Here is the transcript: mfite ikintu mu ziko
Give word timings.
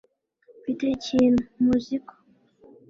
mfite 0.59 0.83
ikintu 0.95 1.41
mu 1.63 1.73
ziko 1.83 2.13